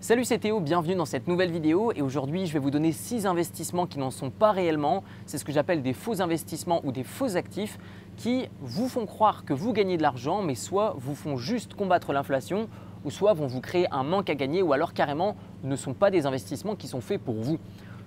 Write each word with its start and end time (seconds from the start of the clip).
Salut 0.00 0.24
c'est 0.24 0.38
Théo, 0.38 0.60
bienvenue 0.60 0.94
dans 0.94 1.04
cette 1.04 1.26
nouvelle 1.26 1.50
vidéo 1.50 1.90
et 1.90 2.02
aujourd'hui 2.02 2.46
je 2.46 2.52
vais 2.52 2.60
vous 2.60 2.70
donner 2.70 2.92
6 2.92 3.26
investissements 3.26 3.88
qui 3.88 3.98
n'en 3.98 4.12
sont 4.12 4.30
pas 4.30 4.52
réellement. 4.52 5.02
C'est 5.26 5.38
ce 5.38 5.44
que 5.44 5.50
j'appelle 5.50 5.82
des 5.82 5.92
faux 5.92 6.22
investissements 6.22 6.80
ou 6.84 6.92
des 6.92 7.02
faux 7.02 7.36
actifs 7.36 7.80
qui 8.16 8.48
vous 8.60 8.88
font 8.88 9.06
croire 9.06 9.44
que 9.44 9.52
vous 9.52 9.72
gagnez 9.72 9.96
de 9.96 10.02
l'argent 10.02 10.40
mais 10.40 10.54
soit 10.54 10.94
vous 10.98 11.16
font 11.16 11.36
juste 11.36 11.74
combattre 11.74 12.12
l'inflation 12.12 12.68
ou 13.04 13.10
soit 13.10 13.32
vont 13.32 13.48
vous 13.48 13.60
créer 13.60 13.88
un 13.90 14.04
manque 14.04 14.30
à 14.30 14.36
gagner 14.36 14.62
ou 14.62 14.72
alors 14.72 14.92
carrément 14.92 15.34
ne 15.64 15.74
sont 15.74 15.94
pas 15.94 16.12
des 16.12 16.26
investissements 16.26 16.76
qui 16.76 16.86
sont 16.86 17.00
faits 17.00 17.20
pour 17.20 17.34
vous. 17.34 17.58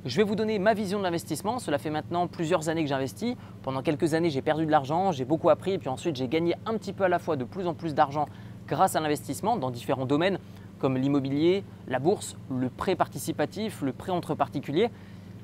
Je 0.05 0.15
vais 0.15 0.23
vous 0.23 0.35
donner 0.35 0.59
ma 0.59 0.73
vision 0.73 0.97
de 0.97 1.03
l'investissement. 1.03 1.59
Cela 1.59 1.77
fait 1.77 1.89
maintenant 1.89 2.25
plusieurs 2.25 2.69
années 2.69 2.83
que 2.83 2.89
j'investis. 2.89 3.35
Pendant 3.61 3.83
quelques 3.83 4.15
années, 4.15 4.31
j'ai 4.31 4.41
perdu 4.41 4.65
de 4.65 4.71
l'argent, 4.71 5.11
j'ai 5.11 5.25
beaucoup 5.25 5.51
appris, 5.51 5.73
et 5.73 5.77
puis 5.77 5.89
ensuite 5.89 6.15
j'ai 6.15 6.27
gagné 6.27 6.55
un 6.65 6.75
petit 6.77 6.91
peu 6.91 7.03
à 7.03 7.07
la 7.07 7.19
fois 7.19 7.35
de 7.35 7.43
plus 7.43 7.67
en 7.67 7.75
plus 7.75 7.93
d'argent 7.93 8.27
grâce 8.67 8.95
à 8.95 8.99
l'investissement 8.99 9.57
dans 9.57 9.69
différents 9.69 10.07
domaines 10.07 10.39
comme 10.81 10.97
l'immobilier, 10.97 11.63
la 11.87 11.99
bourse, 11.99 12.35
le 12.49 12.69
prêt 12.69 12.95
participatif, 12.95 13.83
le 13.83 13.93
prêt 13.93 14.11
entre 14.11 14.33
particuliers. 14.33 14.89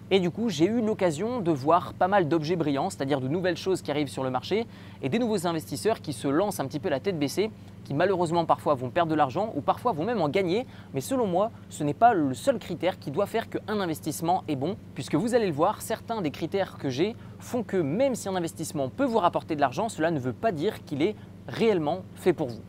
Et 0.09 0.19
du 0.19 0.31
coup, 0.31 0.49
j'ai 0.49 0.65
eu 0.65 0.81
l'occasion 0.81 1.41
de 1.41 1.51
voir 1.51 1.93
pas 1.93 2.07
mal 2.07 2.27
d'objets 2.27 2.55
brillants, 2.55 2.89
c'est-à-dire 2.89 3.21
de 3.21 3.27
nouvelles 3.27 3.57
choses 3.57 3.81
qui 3.81 3.91
arrivent 3.91 4.07
sur 4.07 4.23
le 4.23 4.29
marché 4.29 4.65
et 5.01 5.09
des 5.09 5.19
nouveaux 5.19 5.45
investisseurs 5.45 6.01
qui 6.01 6.13
se 6.13 6.27
lancent 6.27 6.61
un 6.61 6.65
petit 6.65 6.79
peu 6.79 6.89
la 6.89 7.01
tête 7.01 7.19
baissée, 7.19 7.51
qui 7.83 7.93
malheureusement 7.93 8.45
parfois 8.45 8.73
vont 8.73 8.89
perdre 8.89 9.11
de 9.11 9.15
l'argent 9.15 9.51
ou 9.55 9.61
parfois 9.61 9.91
vont 9.91 10.05
même 10.05 10.21
en 10.21 10.29
gagner. 10.29 10.65
Mais 10.93 11.01
selon 11.01 11.27
moi, 11.27 11.51
ce 11.69 11.83
n'est 11.83 11.93
pas 11.93 12.13
le 12.13 12.33
seul 12.33 12.57
critère 12.57 12.99
qui 12.99 13.11
doit 13.11 13.25
faire 13.25 13.49
qu'un 13.49 13.79
investissement 13.81 14.43
est 14.47 14.55
bon, 14.55 14.77
puisque 14.95 15.15
vous 15.15 15.35
allez 15.35 15.47
le 15.47 15.53
voir, 15.53 15.81
certains 15.81 16.21
des 16.21 16.31
critères 16.31 16.77
que 16.77 16.89
j'ai 16.89 17.15
font 17.39 17.63
que 17.63 17.77
même 17.77 18.15
si 18.15 18.29
un 18.29 18.35
investissement 18.35 18.89
peut 18.89 19.05
vous 19.05 19.19
rapporter 19.19 19.55
de 19.55 19.61
l'argent, 19.61 19.89
cela 19.89 20.09
ne 20.09 20.19
veut 20.19 20.33
pas 20.33 20.53
dire 20.53 20.85
qu'il 20.85 21.01
est 21.01 21.15
réellement 21.47 22.03
fait 22.15 22.33
pour 22.33 22.47
vous. 22.47 22.61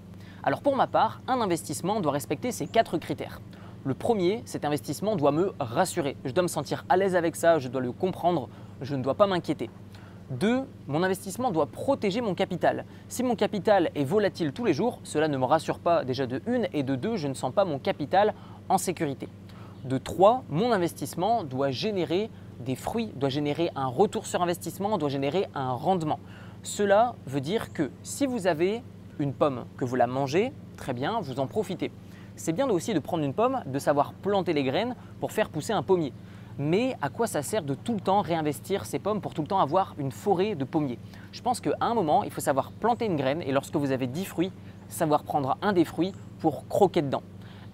Alors 0.48 0.62
pour 0.62 0.76
ma 0.76 0.86
part, 0.86 1.20
un 1.28 1.42
investissement 1.42 2.00
doit 2.00 2.12
respecter 2.12 2.52
ces 2.52 2.66
quatre 2.66 2.96
critères. 2.96 3.42
Le 3.84 3.92
premier, 3.92 4.40
cet 4.46 4.64
investissement 4.64 5.14
doit 5.14 5.30
me 5.30 5.52
rassurer. 5.60 6.16
Je 6.24 6.32
dois 6.32 6.42
me 6.42 6.48
sentir 6.48 6.86
à 6.88 6.96
l'aise 6.96 7.14
avec 7.16 7.36
ça, 7.36 7.58
je 7.58 7.68
dois 7.68 7.82
le 7.82 7.92
comprendre, 7.92 8.48
je 8.80 8.96
ne 8.96 9.02
dois 9.02 9.12
pas 9.12 9.26
m'inquiéter. 9.26 9.68
Deux, 10.30 10.62
mon 10.86 11.02
investissement 11.02 11.50
doit 11.50 11.66
protéger 11.66 12.22
mon 12.22 12.34
capital. 12.34 12.86
Si 13.10 13.22
mon 13.22 13.36
capital 13.36 13.90
est 13.94 14.04
volatile 14.04 14.54
tous 14.54 14.64
les 14.64 14.72
jours, 14.72 15.00
cela 15.02 15.28
ne 15.28 15.36
me 15.36 15.44
rassure 15.44 15.80
pas 15.80 16.02
déjà 16.02 16.26
de 16.26 16.40
une 16.46 16.66
et 16.72 16.82
de 16.82 16.94
deux, 16.94 17.16
je 17.16 17.28
ne 17.28 17.34
sens 17.34 17.52
pas 17.52 17.66
mon 17.66 17.78
capital 17.78 18.32
en 18.70 18.78
sécurité. 18.78 19.28
De 19.84 19.98
trois, 19.98 20.44
mon 20.48 20.72
investissement 20.72 21.44
doit 21.44 21.72
générer 21.72 22.30
des 22.60 22.74
fruits, 22.74 23.12
doit 23.16 23.28
générer 23.28 23.70
un 23.76 23.88
retour 23.88 24.24
sur 24.24 24.40
investissement, 24.40 24.96
doit 24.96 25.10
générer 25.10 25.46
un 25.54 25.72
rendement. 25.72 26.20
Cela 26.62 27.16
veut 27.26 27.42
dire 27.42 27.74
que 27.74 27.90
si 28.02 28.24
vous 28.24 28.46
avez 28.46 28.82
une 29.18 29.32
pomme, 29.32 29.64
que 29.76 29.84
vous 29.84 29.96
la 29.96 30.06
mangez, 30.06 30.52
très 30.76 30.92
bien, 30.92 31.20
vous 31.20 31.40
en 31.40 31.46
profitez. 31.46 31.90
C'est 32.36 32.52
bien 32.52 32.68
aussi 32.68 32.94
de 32.94 33.00
prendre 33.00 33.24
une 33.24 33.34
pomme, 33.34 33.62
de 33.66 33.78
savoir 33.78 34.12
planter 34.12 34.52
les 34.52 34.62
graines 34.62 34.94
pour 35.20 35.32
faire 35.32 35.48
pousser 35.48 35.72
un 35.72 35.82
pommier. 35.82 36.12
Mais 36.58 36.96
à 37.02 37.08
quoi 37.08 37.26
ça 37.26 37.42
sert 37.42 37.62
de 37.62 37.74
tout 37.74 37.94
le 37.94 38.00
temps 38.00 38.20
réinvestir 38.20 38.84
ces 38.84 38.98
pommes 38.98 39.20
pour 39.20 39.34
tout 39.34 39.42
le 39.42 39.48
temps 39.48 39.60
avoir 39.60 39.94
une 39.98 40.12
forêt 40.12 40.54
de 40.54 40.64
pommiers? 40.64 40.98
Je 41.32 41.42
pense 41.42 41.60
qu'à 41.60 41.70
un 41.80 41.94
moment, 41.94 42.24
il 42.24 42.30
faut 42.30 42.40
savoir 42.40 42.72
planter 42.72 43.06
une 43.06 43.16
graine 43.16 43.42
et 43.42 43.52
lorsque 43.52 43.76
vous 43.76 43.92
avez 43.92 44.06
10 44.06 44.24
fruits, 44.24 44.52
savoir 44.88 45.22
prendre 45.22 45.56
un 45.62 45.72
des 45.72 45.84
fruits 45.84 46.12
pour 46.40 46.66
croquer 46.68 47.02
dedans. 47.02 47.22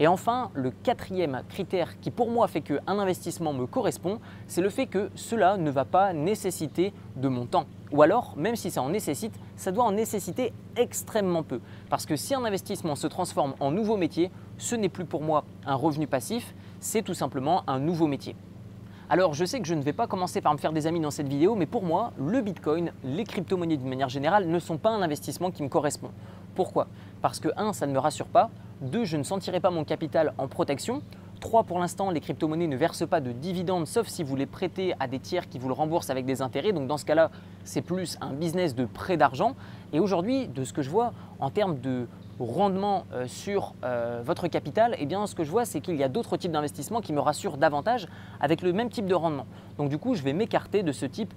Et 0.00 0.06
enfin, 0.06 0.50
le 0.54 0.70
quatrième 0.70 1.42
critère 1.48 2.00
qui 2.00 2.10
pour 2.10 2.30
moi 2.30 2.48
fait 2.48 2.60
qu'un 2.60 2.98
investissement 2.98 3.52
me 3.52 3.66
correspond, 3.66 4.18
c'est 4.48 4.60
le 4.60 4.68
fait 4.68 4.86
que 4.86 5.10
cela 5.14 5.56
ne 5.56 5.70
va 5.70 5.84
pas 5.84 6.12
nécessiter 6.12 6.92
de 7.16 7.28
mon 7.28 7.46
temps. 7.46 7.66
Ou 7.94 8.02
alors, 8.02 8.34
même 8.36 8.56
si 8.56 8.72
ça 8.72 8.82
en 8.82 8.88
nécessite, 8.88 9.38
ça 9.54 9.70
doit 9.70 9.84
en 9.84 9.92
nécessiter 9.92 10.52
extrêmement 10.76 11.44
peu. 11.44 11.60
Parce 11.88 12.06
que 12.06 12.16
si 12.16 12.34
un 12.34 12.44
investissement 12.44 12.96
se 12.96 13.06
transforme 13.06 13.54
en 13.60 13.70
nouveau 13.70 13.96
métier, 13.96 14.32
ce 14.58 14.74
n'est 14.74 14.88
plus 14.88 15.04
pour 15.04 15.22
moi 15.22 15.44
un 15.64 15.76
revenu 15.76 16.08
passif, 16.08 16.56
c'est 16.80 17.02
tout 17.02 17.14
simplement 17.14 17.62
un 17.68 17.78
nouveau 17.78 18.08
métier. 18.08 18.34
Alors 19.08 19.32
je 19.32 19.44
sais 19.44 19.60
que 19.60 19.68
je 19.68 19.74
ne 19.74 19.82
vais 19.82 19.92
pas 19.92 20.08
commencer 20.08 20.40
par 20.40 20.52
me 20.54 20.58
faire 20.58 20.72
des 20.72 20.88
amis 20.88 20.98
dans 20.98 21.12
cette 21.12 21.28
vidéo, 21.28 21.54
mais 21.54 21.66
pour 21.66 21.84
moi, 21.84 22.12
le 22.18 22.40
Bitcoin, 22.40 22.90
les 23.04 23.22
crypto-monnaies 23.22 23.76
d'une 23.76 23.88
manière 23.88 24.08
générale 24.08 24.48
ne 24.48 24.58
sont 24.58 24.76
pas 24.76 24.90
un 24.90 25.00
investissement 25.00 25.52
qui 25.52 25.62
me 25.62 25.68
correspond. 25.68 26.10
Pourquoi? 26.56 26.88
Parce 27.22 27.38
que 27.38 27.50
1, 27.56 27.74
ça 27.74 27.86
ne 27.86 27.92
me 27.92 28.00
rassure 28.00 28.26
pas, 28.26 28.50
2, 28.80 29.04
je 29.04 29.16
ne 29.16 29.22
sentirai 29.22 29.60
pas 29.60 29.70
mon 29.70 29.84
capital 29.84 30.34
en 30.36 30.48
protection, 30.48 31.00
3, 31.44 31.64
pour 31.64 31.78
l'instant, 31.78 32.10
les 32.10 32.20
crypto-monnaies 32.20 32.66
ne 32.66 32.76
versent 32.76 33.06
pas 33.06 33.20
de 33.20 33.30
dividendes 33.30 33.86
sauf 33.86 34.08
si 34.08 34.22
vous 34.22 34.34
les 34.34 34.46
prêtez 34.46 34.94
à 34.98 35.06
des 35.06 35.18
tiers 35.18 35.46
qui 35.46 35.58
vous 35.58 35.68
le 35.68 35.74
remboursent 35.74 36.08
avec 36.08 36.24
des 36.24 36.40
intérêts. 36.40 36.72
Donc 36.72 36.88
dans 36.88 36.96
ce 36.96 37.04
cas-là, 37.04 37.30
c'est 37.64 37.82
plus 37.82 38.16
un 38.22 38.32
business 38.32 38.74
de 38.74 38.86
prêt 38.86 39.18
d'argent. 39.18 39.54
Et 39.92 40.00
aujourd'hui, 40.00 40.48
de 40.48 40.64
ce 40.64 40.72
que 40.72 40.80
je 40.80 40.88
vois 40.88 41.12
en 41.38 41.50
termes 41.50 41.78
de 41.80 42.06
rendement 42.40 43.04
euh, 43.12 43.26
sur 43.26 43.74
euh, 43.84 44.22
votre 44.24 44.48
capital, 44.48 44.96
eh 44.98 45.04
bien, 45.04 45.26
ce 45.26 45.34
que 45.34 45.44
je 45.44 45.50
vois, 45.50 45.66
c'est 45.66 45.82
qu'il 45.82 45.96
y 45.96 46.02
a 46.02 46.08
d'autres 46.08 46.38
types 46.38 46.50
d'investissements 46.50 47.02
qui 47.02 47.12
me 47.12 47.20
rassurent 47.20 47.58
davantage 47.58 48.08
avec 48.40 48.62
le 48.62 48.72
même 48.72 48.88
type 48.88 49.06
de 49.06 49.14
rendement. 49.14 49.46
Donc 49.76 49.90
du 49.90 49.98
coup, 49.98 50.14
je 50.14 50.22
vais 50.22 50.32
m'écarter 50.32 50.82
de 50.82 50.92
ce 50.92 51.04
type 51.04 51.34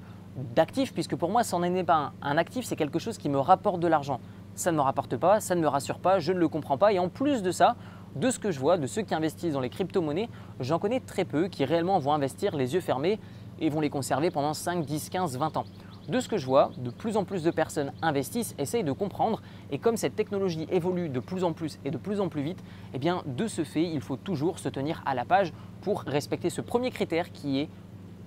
d'actif 0.56 0.94
puisque 0.94 1.18
pour 1.18 1.29
moi, 1.29 1.44
ça 1.44 1.59
n'en 1.59 1.66
est 1.66 1.84
pas 1.84 1.97
un. 1.97 2.13
Un 2.22 2.38
actif, 2.38 2.63
c'est 2.63 2.78
quelque 2.78 2.97
chose 2.97 3.18
qui 3.18 3.28
me 3.28 3.39
rapporte 3.39 3.81
de 3.81 3.88
l'argent. 3.88 4.22
Ça 4.56 4.72
ne 4.72 4.78
me 4.78 4.81
rapporte 4.81 5.18
pas, 5.18 5.41
ça 5.41 5.53
ne 5.53 5.59
me 5.59 5.68
rassure 5.68 6.00
pas, 6.00 6.18
je 6.19 6.31
ne 6.31 6.39
le 6.39 6.47
comprends 6.47 6.78
pas. 6.78 6.94
Et 6.94 6.97
en 6.97 7.09
plus 7.09 7.44
de 7.44 7.51
ça, 7.51 7.75
de 8.16 8.29
ce 8.29 8.40
que 8.40 8.51
je 8.51 8.59
vois, 8.59 8.78
de 8.78 8.88
ceux 8.88 9.01
qui 9.01 9.13
investissent 9.13 9.53
dans 9.53 9.59
les 9.59 9.69
crypto-monnaies, 9.69 10.29
j'en 10.59 10.79
connais 10.79 11.00
très 11.00 11.25
peu 11.25 11.47
qui 11.47 11.66
réellement 11.66 12.00
vont 12.00 12.13
investir 12.13 12.56
les 12.56 12.73
yeux 12.73 12.81
fermés 12.81 13.19
et 13.59 13.69
vont 13.69 13.79
les 13.79 13.90
conserver 13.90 14.31
pendant 14.31 14.53
5, 14.53 14.85
10, 14.85 15.09
15, 15.09 15.38
20 15.38 15.57
ans. 15.57 15.66
De 16.07 16.22
ce 16.22 16.29
que 16.29 16.38
je 16.38 16.45
vois, 16.45 16.72
de 16.78 16.90
plus 16.90 17.18
en 17.18 17.25
plus 17.25 17.44
de 17.44 17.51
personnes 17.51 17.91
investissent, 18.01 18.56
essayent 18.57 18.85
de 18.85 18.94
comprendre, 18.94 19.41
et 19.72 19.78
comme 19.78 19.97
cette 19.97 20.16
technologie 20.16 20.66
évolue 20.72 21.09
de 21.09 21.19
plus 21.19 21.44
en 21.44 21.51
plus 21.51 21.79
et 21.84 21.91
de 21.91 21.97
plus 21.97 22.22
en 22.22 22.29
plus 22.29 22.41
vite, 22.41 22.63
eh 22.94 22.97
bien 22.97 23.23
de 23.25 23.45
ce 23.45 23.66
fait, 23.66 23.84
il 23.84 24.00
faut 24.00 24.16
toujours 24.16 24.57
se 24.57 24.69
tenir 24.69 25.03
à 25.06 25.16
la 25.16 25.25
page 25.25 25.51
pour 25.81 26.03
respecter 26.03 26.50
ce 26.50 26.62
premier 26.62 26.91
critère 26.91 27.31
qui 27.34 27.59
est 27.59 27.69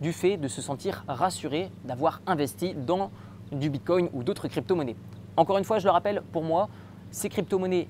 du 0.03 0.13
fait 0.13 0.37
de 0.37 0.49
se 0.49 0.61
sentir 0.61 1.05
rassuré 1.09 1.71
d'avoir 1.85 2.21
investi 2.27 2.75
dans 2.75 3.11
du 3.51 3.71
Bitcoin 3.71 4.11
ou 4.13 4.25
d'autres 4.25 4.49
crypto-monnaies. 4.49 4.97
Encore 5.37 5.57
une 5.57 5.65
fois, 5.65 5.79
je 5.79 5.87
le 5.87 5.91
rappelle, 5.91 6.23
pour 6.33 6.43
moi, 6.43 6.69
ces 7.11 7.31
crypto-monnaies, 7.31 7.89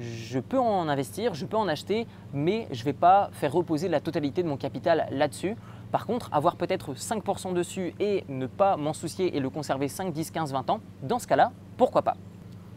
je 0.00 0.38
peux 0.38 0.58
en 0.58 0.88
investir, 0.88 1.34
je 1.34 1.46
peux 1.46 1.56
en 1.56 1.68
acheter, 1.68 2.06
mais 2.32 2.66
je 2.70 2.80
ne 2.80 2.84
vais 2.84 2.92
pas 2.92 3.30
faire 3.32 3.52
reposer 3.52 3.88
la 3.88 4.00
totalité 4.00 4.42
de 4.42 4.48
mon 4.48 4.56
capital 4.56 5.06
là-dessus. 5.10 5.56
Par 5.90 6.06
contre, 6.06 6.30
avoir 6.32 6.56
peut-être 6.56 6.94
5% 6.94 7.52
dessus 7.52 7.94
et 8.00 8.24
ne 8.28 8.46
pas 8.46 8.76
m'en 8.76 8.92
soucier 8.92 9.36
et 9.36 9.40
le 9.40 9.50
conserver 9.50 9.88
5, 9.88 10.12
10, 10.12 10.30
15, 10.30 10.52
20 10.52 10.70
ans, 10.70 10.80
dans 11.02 11.18
ce 11.18 11.26
cas-là, 11.26 11.52
pourquoi 11.76 12.02
pas? 12.02 12.16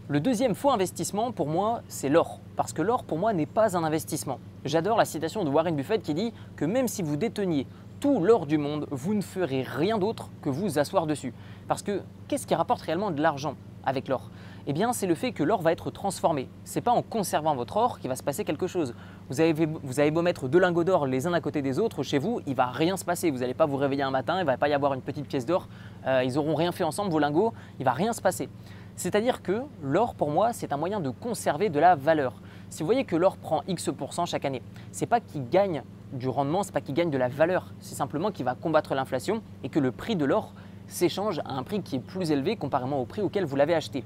Le 0.08 0.20
deuxième 0.20 0.54
faux 0.54 0.70
investissement 0.70 1.32
pour 1.32 1.48
moi, 1.48 1.82
c'est 1.88 2.10
l'or. 2.10 2.40
Parce 2.56 2.74
que 2.74 2.82
l'or 2.82 3.04
pour 3.04 3.18
moi 3.18 3.34
n'est 3.34 3.48
pas 3.48 3.76
un 3.76 3.84
investissement. 3.84 4.40
J'adore 4.64 4.98
la 4.98 5.06
citation 5.06 5.44
de 5.44 5.50
Warren 5.50 5.76
Buffett 5.76 6.04
qui 6.04 6.14
dit 6.14 6.32
que 6.56 6.66
même 6.66 6.88
si 6.88 7.02
vous 7.02 7.16
déteniez 7.16 7.66
tout 8.00 8.20
l'or 8.20 8.46
du 8.46 8.60
monde, 8.60 8.86
vous 8.92 9.16
ne 9.16 9.22
ferez 9.22 9.64
rien 9.64 9.98
d'autre 9.98 10.30
que 10.44 10.50
vous 10.50 10.78
asseoir 10.78 11.08
dessus. 11.08 11.34
Parce 11.68 11.82
que 11.82 12.04
qu'est-ce 12.28 12.46
qui 12.46 12.54
rapporte 12.54 12.82
réellement 12.82 13.10
de 13.10 13.22
l'argent 13.22 13.56
avec 13.84 14.08
l'or? 14.08 14.30
Eh 14.68 14.74
bien, 14.74 14.94
c'est 14.94 15.06
le 15.06 15.14
fait 15.14 15.32
que 15.32 15.44
l'or 15.44 15.62
va 15.62 15.72
être 15.72 15.92
transformé. 15.92 16.50
Ce 16.64 16.76
n'est 16.76 16.82
pas 16.82 16.92
en 16.92 17.04
conservant 17.04 17.56
votre 17.56 17.78
or 17.78 18.00
qu'il 18.00 18.10
va 18.10 18.16
se 18.16 18.24
passer 18.24 18.44
quelque 18.44 18.66
chose. 18.66 18.96
Vous 19.30 19.40
avez, 19.40 19.66
vous 19.66 20.00
avez 20.00 20.10
beau 20.10 20.24
mettre 20.24 20.48
deux 20.48 20.60
lingots 20.60 20.84
d'or 20.84 21.06
les 21.06 21.28
uns 21.28 21.34
à 21.34 21.42
côté 21.42 21.62
des 21.62 21.78
autres 21.78 22.02
chez 22.02 22.18
vous, 22.18 22.42
il 22.48 22.52
ne 22.52 22.56
va 22.56 22.68
rien 22.68 22.98
se 22.98 23.06
passer. 23.06 23.30
Vous 23.30 23.40
n'allez 23.40 23.54
pas 23.54 23.68
vous 23.68 23.78
réveiller 23.78 24.04
un 24.04 24.12
matin, 24.12 24.38
il 24.38 24.42
ne 24.42 24.46
va 24.46 24.58
pas 24.58 24.68
y 24.68 24.74
avoir 24.74 24.94
une 24.94 25.02
petite 25.02 25.28
pièce 25.28 25.46
d'or. 25.46 25.68
Euh, 26.08 26.24
ils 26.24 26.34
n'auront 26.34 26.56
rien 26.56 26.72
fait 26.72 26.84
ensemble, 26.84 27.12
vos 27.12 27.20
lingots, 27.20 27.54
il 27.78 27.82
ne 27.82 27.86
va 27.86 27.94
rien 27.94 28.12
se 28.12 28.22
passer. 28.22 28.50
C'est-à-dire 28.96 29.44
que 29.44 29.62
l'or, 29.84 30.16
pour 30.16 30.32
moi, 30.32 30.52
c'est 30.52 30.74
un 30.74 30.78
moyen 30.78 31.00
de 31.00 31.10
conserver 31.10 31.70
de 31.70 31.80
la 31.80 31.96
valeur. 31.96 32.34
Si 32.70 32.82
vous 32.82 32.88
voyez 32.88 33.04
que 33.04 33.16
l'or 33.16 33.38
prend 33.38 33.62
X% 33.68 34.26
chaque 34.26 34.46
année, 34.46 34.64
ce 34.92 35.02
n'est 35.02 35.08
pas 35.08 35.20
qu'il 35.20 35.48
gagne 35.48 35.84
du 36.14 36.28
rendement, 36.28 36.64
ce 36.64 36.70
n'est 36.70 36.74
pas 36.74 36.82
qu'il 36.82 36.96
gagne 36.96 37.12
de 37.12 37.18
la 37.18 37.28
valeur, 37.28 37.74
c'est 37.80 37.96
simplement 37.96 38.32
qu'il 38.32 38.46
va 38.46 38.56
combattre 38.56 38.96
l'inflation 38.96 39.42
et 39.64 39.70
que 39.70 39.80
le 39.80 39.92
prix 39.92 40.16
de 40.16 40.26
l'or 40.26 40.54
s'échange 40.88 41.40
à 41.46 41.54
un 41.54 41.64
prix 41.64 41.82
qui 41.82 41.98
est 41.98 42.00
plus 42.00 42.32
élevé 42.32 42.56
comparément 42.56 43.00
au 43.00 43.06
prix 43.06 43.22
auquel 43.22 43.46
vous 43.46 43.56
l'avez 43.56 43.76
acheté. 43.76 44.04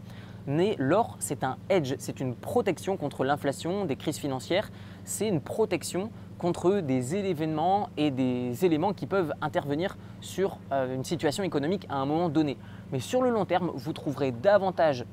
Mais 0.47 0.75
l'or, 0.79 1.15
c'est 1.19 1.43
un 1.43 1.57
hedge, 1.69 1.95
c'est 1.99 2.19
une 2.19 2.35
protection 2.35 2.97
contre 2.97 3.23
l'inflation, 3.23 3.85
des 3.85 3.95
crises 3.95 4.17
financières, 4.17 4.71
c'est 5.03 5.27
une 5.27 5.41
protection 5.41 6.09
contre 6.37 6.79
des 6.79 7.15
événements 7.15 7.89
et 7.97 8.11
des 8.11 8.65
éléments 8.65 8.93
qui 8.93 9.05
peuvent 9.05 9.33
intervenir 9.41 9.97
sur 10.21 10.57
euh, 10.71 10.95
une 10.95 11.03
situation 11.03 11.43
économique 11.43 11.85
à 11.89 11.97
un 11.97 12.05
moment 12.05 12.29
donné. 12.29 12.57
Mais 12.91 12.99
sur 12.99 13.21
le 13.21 13.29
long 13.29 13.45
terme, 13.45 13.71
vous 13.75 13.93
trouverez 13.93 14.31
davantage 14.31 15.05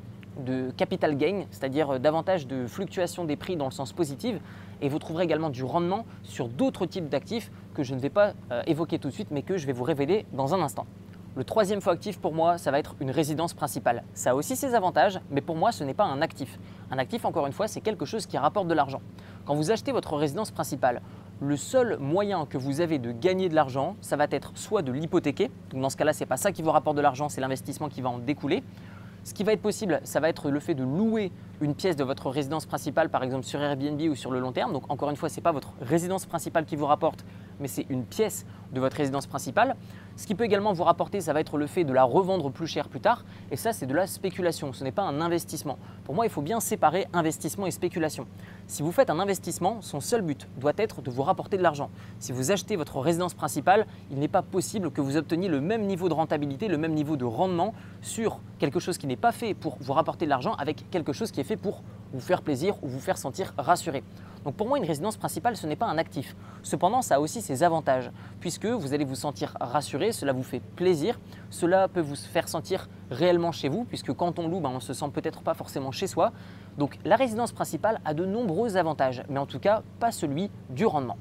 de 0.45 0.71
capital 0.77 1.17
gain, 1.17 1.45
c'est-à-dire 1.51 1.95
euh, 1.95 1.99
davantage 1.99 2.47
de 2.47 2.67
fluctuations 2.67 3.25
des 3.25 3.37
prix 3.37 3.57
dans 3.57 3.67
le 3.67 3.73
sens 3.73 3.93
positif, 3.93 4.37
et 4.81 4.89
vous 4.89 4.99
trouverez 4.99 5.25
également 5.25 5.51
du 5.51 5.65
rendement 5.65 6.05
sur 6.23 6.49
d'autres 6.49 6.87
types 6.87 7.09
d'actifs 7.09 7.51
que 7.75 7.83
je 7.83 7.95
ne 7.95 8.01
vais 8.01 8.11
pas 8.11 8.33
euh, 8.53 8.63
évoquer 8.67 8.99
tout 8.99 9.09
de 9.09 9.13
suite, 9.13 9.29
mais 9.31 9.43
que 9.43 9.57
je 9.57 9.67
vais 9.67 9.73
vous 9.73 9.85
révéler 9.85 10.27
dans 10.33 10.55
un 10.55 10.63
instant. 10.63 10.87
Le 11.37 11.45
troisième 11.45 11.83
faux 11.83 11.91
actif 11.91 12.19
pour 12.19 12.33
moi, 12.33 12.57
ça 12.57 12.71
va 12.71 12.79
être 12.79 12.97
une 12.99 13.11
résidence 13.11 13.53
principale. 13.53 14.05
Ça 14.15 14.31
a 14.31 14.35
aussi 14.35 14.57
ses 14.57 14.75
avantages, 14.75 15.21
mais 15.31 15.43
pour 15.43 15.55
moi, 15.55 15.71
ce 15.71 15.85
n'est 15.85 15.93
pas 15.93 16.05
un 16.05 16.23
actif. 16.23 16.59
Un 16.91 16.97
actif, 16.97 17.27
encore 17.27 17.47
une 17.47 17.53
fois, 17.53 17.69
c'est 17.69 17.83
quelque 17.83 18.07
chose 18.07 18.25
qui 18.25 18.39
rapporte 18.39 18.69
de 18.69 18.73
l'argent. 18.73 19.03
Quand 19.45 19.55
vous 19.55 19.71
achetez 19.71 19.93
votre 19.93 20.17
résidence 20.17 20.51
principale, 20.51 21.03
le 21.43 21.59
seul 21.59 21.99
moyen 21.99 22.47
que 22.47 22.57
vous 22.57 22.81
avez 22.81 22.99
de 22.99 23.13
gagner 23.13 23.51
de 23.51 23.55
l'argent, 23.55 23.97
ça 24.01 24.17
va 24.17 24.25
être 24.31 24.53
soit 24.55 24.81
de 24.81 24.93
l'hypothéquer, 24.93 25.51
donc 25.69 25.83
dans 25.83 25.91
ce 25.91 25.99
cas-là, 25.99 26.15
ce 26.15 26.21
n'est 26.21 26.27
pas 26.27 26.39
ça 26.39 26.53
qui 26.53 26.63
vous 26.63 26.71
rapporte 26.71 26.97
de 26.97 27.03
l'argent, 27.03 27.29
c'est 27.29 27.43
l'investissement 27.43 27.91
qui 27.91 28.01
va 28.01 28.09
en 28.09 28.19
découler, 28.19 28.63
Ce 29.27 29.35
qui 29.35 29.43
va 29.43 29.53
être 29.53 29.61
possible, 29.61 30.01
ça 30.05 30.21
va 30.21 30.29
être 30.29 30.51
le 30.51 30.61
fait 30.61 30.77
de 30.77 30.85
louer 30.85 31.33
une 31.61 31.75
pièce 31.75 31.97
de 31.97 32.05
votre 32.05 32.31
résidence 32.31 32.65
principale, 32.65 33.09
par 33.09 33.25
exemple 33.25 33.45
sur 33.45 33.61
Airbnb 33.61 34.01
ou 34.03 34.15
sur 34.15 34.31
le 34.31 34.39
long 34.39 34.53
terme. 34.53 34.73
Donc 34.73 34.89
encore 34.89 35.11
une 35.11 35.17
fois, 35.17 35.29
ce 35.29 35.35
n'est 35.35 35.43
pas 35.43 35.51
votre 35.51 35.73
résidence 35.81 36.27
principale 36.27 36.65
qui 36.65 36.77
vous 36.77 36.87
rapporte, 36.87 37.25
mais 37.59 37.67
c'est 37.67 37.87
une 37.91 38.05
pièce 38.05 38.47
de 38.73 38.79
votre 38.79 38.97
résidence 38.97 39.27
principale. 39.27 39.75
Ce 40.17 40.27
qui 40.27 40.35
peut 40.35 40.45
également 40.45 40.73
vous 40.73 40.85
rapporter, 40.85 41.21
ça 41.21 41.35
va 41.35 41.41
être 41.41 41.59
le 41.59 41.67
fait 41.67 41.85
de 41.85 41.93
la 41.93 42.03
revendre 42.03 42.51
plus 42.51 42.67
cher 42.67 42.89
plus 42.89 43.01
tard. 43.01 43.23
Et 43.51 43.57
ça, 43.57 43.75
c'est 43.75 43.85
de 43.85 43.93
la 43.93 44.07
spéculation, 44.07 44.73
ce 44.73 44.83
n'est 44.83 44.91
pas 44.91 45.03
un 45.03 45.21
investissement. 45.21 45.79
Pour 46.05 46.15
moi, 46.15 46.25
il 46.25 46.31
faut 46.31 46.41
bien 46.41 46.59
séparer 46.59 47.07
investissement 47.13 47.67
et 47.67 47.71
spéculation. 47.71 48.27
Si 48.67 48.83
vous 48.83 48.93
faites 48.93 49.11
un 49.11 49.19
investissement, 49.19 49.83
son 49.83 50.01
seul 50.01 50.23
but 50.23 50.49
doit 50.57 50.73
être 50.79 51.03
de 51.03 51.11
vous 51.11 51.23
rapporter 51.23 51.59
de 51.59 51.63
l'argent. 51.63 51.91
Si 52.19 52.33
vous 52.33 52.51
achetez 52.51 52.77
votre 52.77 52.99
résidence 52.99 53.35
principale, 53.35 53.87
il 54.11 54.19
n'est 54.19 54.27
pas 54.27 54.41
possible 54.41 54.91
que 54.91 55.03
vous 55.03 55.19
obteniez 55.19 55.49
le 55.49 55.61
même 55.61 55.83
niveau 55.85 56.09
de 56.09 56.15
rentabilité, 56.15 56.67
le 56.69 56.79
même 56.79 56.95
niveau 56.95 57.17
de 57.17 57.27
rendement 57.27 57.75
sur 58.01 58.41
quelque 58.59 58.81
chose 58.81 58.97
qui 58.97 59.07
n'est 59.07 59.17
pas 59.17 59.33
fait 59.33 59.53
pour 59.53 59.77
vous 59.81 59.93
rapporter 59.93 60.25
de 60.25 60.31
l'argent 60.31 60.55
avec 60.55 60.89
quelque 60.91 61.13
chose 61.13 61.31
qui 61.31 61.41
est 61.41 61.45
fait 61.45 61.57
pour 61.57 61.83
vous 62.13 62.21
faire 62.21 62.43
plaisir 62.43 62.77
ou 62.83 62.89
vous 62.89 63.01
faire 63.01 63.19
sentir 63.19 63.55
rassuré. 63.59 64.03
Donc 64.45 64.55
pour 64.55 64.69
moi, 64.69 64.79
une 64.79 64.85
résidence 64.85 65.17
principale, 65.17 65.57
ce 65.57 65.67
n'est 65.67 65.77
pas 65.77 65.87
un 65.87 65.99
actif. 65.99 66.37
Cependant, 66.63 67.03
ça 67.03 67.17
a 67.17 67.21
aussi 67.21 67.43
ses 67.43 67.65
avantages, 67.65 68.13
puisque 68.39 68.67
vous 68.67 68.95
allez 68.95 69.05
vous 69.05 69.17
sentir 69.17 69.57
rassuré, 69.61 70.13
cela 70.13 70.33
vous 70.33 70.45
fait 70.45 70.61
plaisir, 70.61 71.19
cela 71.51 71.89
peut 71.89 72.01
vous 72.01 72.15
faire 72.15 72.49
sentir 72.49 72.89
réellement 73.11 73.51
chez 73.51 73.69
vous, 73.69 73.85
puisque 73.85 74.13
quand 74.13 74.39
on 74.39 74.47
loue, 74.47 74.61
ben, 74.61 74.71
on 74.73 74.81
se 74.81 74.93
sent 74.93 75.11
peut-être 75.13 75.43
pas 75.43 75.55
forcément 75.55 75.91
chez 75.91 76.07
soi. 76.07 76.33
Donc 76.79 76.99
la 77.05 77.17
résidence 77.17 77.51
principale 77.51 78.01
a 78.05 78.15
de 78.15 78.25
nombreux 78.25 78.77
avantages, 78.77 79.25
mais 79.29 79.41
en 79.41 79.47
tout 79.47 79.59
cas 79.59 79.83
pas 79.99 80.13
celui 80.13 80.51
du 80.71 80.87
rendement. 80.87 81.17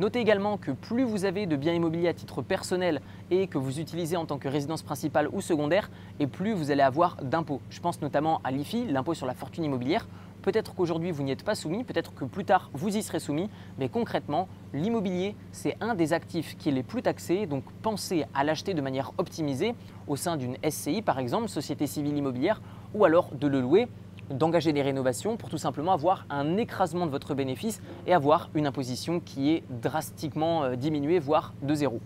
Notez 0.00 0.18
également 0.18 0.58
que 0.58 0.72
plus 0.72 1.04
vous 1.04 1.24
avez 1.24 1.46
de 1.46 1.54
biens 1.54 1.72
immobiliers 1.72 2.08
à 2.08 2.14
titre 2.14 2.42
personnel 2.42 3.00
et 3.30 3.46
que 3.46 3.58
vous 3.58 3.78
utilisez 3.78 4.16
en 4.16 4.26
tant 4.26 4.38
que 4.38 4.48
résidence 4.48 4.82
principale 4.82 5.28
ou 5.32 5.40
secondaire, 5.40 5.88
et 6.18 6.26
plus 6.26 6.52
vous 6.52 6.72
allez 6.72 6.82
avoir 6.82 7.16
d'impôts. 7.22 7.60
Je 7.70 7.80
pense 7.80 8.02
notamment 8.02 8.40
à 8.42 8.50
l'IFI, 8.50 8.86
l'impôt 8.86 9.14
sur 9.14 9.26
la 9.26 9.34
fortune 9.34 9.62
immobilière, 9.62 10.06
Peut-être 10.44 10.74
qu'aujourd'hui 10.74 11.10
vous 11.10 11.22
n'y 11.22 11.30
êtes 11.30 11.42
pas 11.42 11.54
soumis, 11.54 11.84
peut-être 11.84 12.12
que 12.12 12.26
plus 12.26 12.44
tard 12.44 12.68
vous 12.74 12.94
y 12.94 13.02
serez 13.02 13.18
soumis, 13.18 13.48
mais 13.78 13.88
concrètement, 13.88 14.46
l'immobilier, 14.74 15.34
c'est 15.52 15.74
un 15.80 15.94
des 15.94 16.12
actifs 16.12 16.58
qui 16.58 16.68
est 16.68 16.72
les 16.72 16.82
plus 16.82 17.00
taxés, 17.00 17.46
donc 17.46 17.64
pensez 17.80 18.26
à 18.34 18.44
l'acheter 18.44 18.74
de 18.74 18.82
manière 18.82 19.12
optimisée 19.16 19.74
au 20.06 20.16
sein 20.16 20.36
d'une 20.36 20.58
SCI 20.68 21.00
par 21.00 21.18
exemple, 21.18 21.48
Société 21.48 21.86
Civile 21.86 22.18
Immobilière, 22.18 22.60
ou 22.92 23.06
alors 23.06 23.30
de 23.34 23.46
le 23.46 23.62
louer 23.62 23.88
d'engager 24.30 24.72
des 24.72 24.82
rénovations 24.82 25.36
pour 25.36 25.48
tout 25.48 25.58
simplement 25.58 25.92
avoir 25.92 26.26
un 26.30 26.56
écrasement 26.56 27.06
de 27.06 27.10
votre 27.10 27.34
bénéfice 27.34 27.82
et 28.06 28.14
avoir 28.14 28.50
une 28.54 28.66
imposition 28.66 29.20
qui 29.20 29.50
est 29.50 29.62
drastiquement 29.68 30.64
euh, 30.64 30.76
diminuée, 30.76 31.18
voire 31.18 31.54
de 31.62 31.74
zéro. 31.74 32.00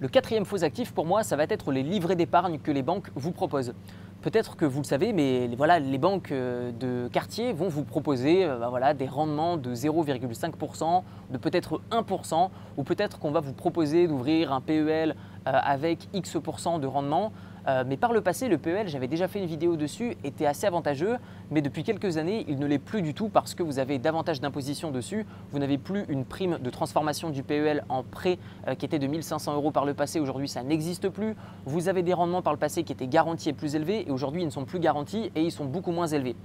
Le 0.00 0.08
quatrième 0.08 0.44
faux 0.44 0.64
actif 0.64 0.92
pour 0.92 1.06
moi, 1.06 1.22
ça 1.22 1.36
va 1.36 1.44
être 1.44 1.72
les 1.72 1.82
livrets 1.82 2.16
d'épargne 2.16 2.58
que 2.58 2.70
les 2.70 2.82
banques 2.82 3.10
vous 3.14 3.32
proposent. 3.32 3.74
Peut-être 4.22 4.56
que 4.56 4.64
vous 4.64 4.80
le 4.80 4.86
savez, 4.86 5.12
mais 5.12 5.48
voilà, 5.56 5.78
les 5.78 5.98
banques 5.98 6.32
euh, 6.32 6.72
de 6.72 7.08
quartier 7.08 7.52
vont 7.52 7.68
vous 7.68 7.84
proposer 7.84 8.44
euh, 8.44 8.58
bah 8.58 8.94
des 8.94 9.06
rendements 9.06 9.56
de 9.56 9.74
0,5%, 9.74 11.02
de 11.30 11.38
peut-être 11.38 11.80
1%, 11.90 12.50
ou 12.76 12.82
peut-être 12.82 13.18
qu'on 13.18 13.30
va 13.30 13.40
vous 13.40 13.52
proposer 13.54 14.08
d'ouvrir 14.08 14.52
un 14.52 14.60
PEL 14.60 15.14
avec 15.46 16.08
X% 16.12 16.80
de 16.80 16.86
rendement. 16.86 17.32
Euh, 17.66 17.84
mais 17.86 17.96
par 17.96 18.12
le 18.12 18.20
passé, 18.20 18.48
le 18.48 18.58
PEL, 18.58 18.88
j'avais 18.88 19.08
déjà 19.08 19.28
fait 19.28 19.38
une 19.38 19.46
vidéo 19.46 19.76
dessus, 19.76 20.16
était 20.24 20.46
assez 20.46 20.66
avantageux, 20.66 21.16
mais 21.50 21.62
depuis 21.62 21.82
quelques 21.82 22.16
années, 22.16 22.44
il 22.48 22.58
ne 22.58 22.66
l'est 22.66 22.78
plus 22.78 23.02
du 23.02 23.14
tout 23.14 23.28
parce 23.28 23.54
que 23.54 23.62
vous 23.62 23.78
avez 23.78 23.98
davantage 23.98 24.40
d'imposition 24.40 24.90
dessus. 24.90 25.26
Vous 25.50 25.58
n'avez 25.58 25.78
plus 25.78 26.04
une 26.08 26.24
prime 26.24 26.58
de 26.58 26.70
transformation 26.70 27.30
du 27.30 27.42
PEL 27.42 27.84
en 27.88 28.02
prêt 28.02 28.38
euh, 28.68 28.74
qui 28.74 28.84
était 28.84 28.98
de 28.98 29.06
1500 29.06 29.54
euros 29.54 29.70
par 29.70 29.84
le 29.84 29.94
passé. 29.94 30.20
Aujourd'hui, 30.20 30.48
ça 30.48 30.62
n'existe 30.62 31.08
plus. 31.08 31.36
Vous 31.66 31.88
avez 31.88 32.02
des 32.02 32.14
rendements 32.14 32.42
par 32.42 32.52
le 32.52 32.58
passé 32.58 32.82
qui 32.82 32.92
étaient 32.92 33.06
garantis 33.06 33.50
et 33.50 33.52
plus 33.52 33.74
élevés, 33.74 34.06
et 34.08 34.10
aujourd'hui, 34.10 34.42
ils 34.42 34.46
ne 34.46 34.50
sont 34.50 34.64
plus 34.64 34.80
garantis 34.80 35.30
et 35.34 35.42
ils 35.42 35.52
sont 35.52 35.64
beaucoup 35.64 35.92
moins 35.92 36.06
élevés. 36.06 36.36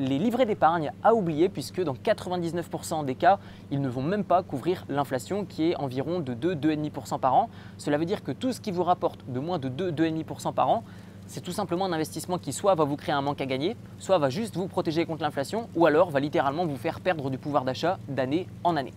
Les 0.00 0.18
livrets 0.18 0.46
d'épargne 0.46 0.92
à 1.04 1.14
oublier 1.14 1.50
puisque 1.50 1.82
dans 1.82 1.92
99% 1.92 3.04
des 3.04 3.14
cas, 3.14 3.38
ils 3.70 3.80
ne 3.80 3.88
vont 3.88 4.02
même 4.02 4.24
pas 4.24 4.42
couvrir 4.42 4.84
l'inflation 4.88 5.44
qui 5.44 5.70
est 5.70 5.76
environ 5.76 6.20
de 6.20 6.34
2-2,5% 6.34 7.20
par 7.20 7.34
an. 7.34 7.50
Cela 7.76 7.98
veut 7.98 8.06
dire 8.06 8.24
que 8.24 8.32
tout 8.32 8.52
ce 8.52 8.60
qui 8.60 8.72
vous 8.72 8.82
rapporte 8.82 9.20
de 9.30 9.38
moins 9.38 9.58
de 9.58 9.68
2-2,5% 9.68 10.54
par 10.54 10.70
an, 10.70 10.84
c'est 11.26 11.42
tout 11.42 11.52
simplement 11.52 11.84
un 11.84 11.92
investissement 11.92 12.38
qui 12.38 12.52
soit 12.52 12.74
va 12.74 12.84
vous 12.84 12.96
créer 12.96 13.14
un 13.14 13.20
manque 13.20 13.42
à 13.42 13.46
gagner, 13.46 13.76
soit 13.98 14.18
va 14.18 14.30
juste 14.30 14.56
vous 14.56 14.68
protéger 14.68 15.04
contre 15.04 15.22
l'inflation, 15.22 15.68
ou 15.76 15.84
alors 15.84 16.10
va 16.10 16.18
littéralement 16.18 16.64
vous 16.64 16.76
faire 16.76 17.00
perdre 17.00 17.28
du 17.28 17.38
pouvoir 17.38 17.64
d'achat 17.64 17.98
d'année 18.08 18.48
en 18.64 18.76
année. 18.76 18.94